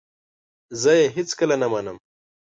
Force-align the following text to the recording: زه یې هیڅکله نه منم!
زه 0.81 0.91
یې 0.99 1.05
هیڅکله 1.17 1.55
نه 1.61 1.67
منم! 1.71 1.97